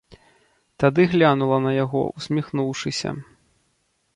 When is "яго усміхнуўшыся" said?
1.83-3.09